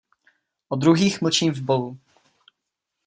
O 0.69 0.75
druhých 0.75 1.21
mlčím 1.21 1.53
v 1.53 1.61
bolu. 1.61 1.97